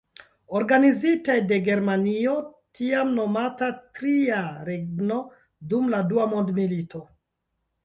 [0.59, 2.33] Organizitaj de Germanio
[2.79, 3.69] tiam nomata
[3.99, 4.41] Tria
[4.73, 5.21] Regno
[5.75, 7.07] dum la Dua Mondmilito.